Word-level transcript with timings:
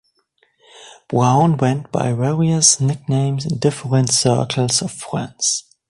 Brown 1.09 1.57
went 1.57 1.91
by 1.91 2.11
various 2.13 2.79
nicknames 2.81 3.45
in 3.45 3.59
different 3.59 4.09
circles 4.09 4.81
of 4.81 4.89
friends. 4.91 5.63